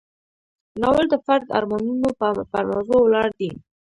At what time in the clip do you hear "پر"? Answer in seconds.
2.51-2.63